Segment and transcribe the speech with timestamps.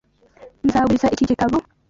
[0.65, 1.55] Nzaguriza iki gitabo.